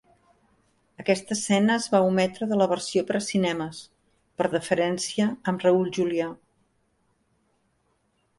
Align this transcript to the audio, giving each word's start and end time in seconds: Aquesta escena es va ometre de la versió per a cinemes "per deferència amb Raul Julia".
Aquesta 1.01 1.35
escena 1.35 1.75
es 1.81 1.85
va 1.95 1.99
ometre 2.05 2.47
de 2.53 2.57
la 2.61 2.67
versió 2.71 3.03
per 3.11 3.15
a 3.19 3.21
cinemes 3.27 3.83
"per 4.41 4.49
deferència 4.55 5.29
amb 5.53 5.67
Raul 5.69 5.93
Julia". 6.01 6.33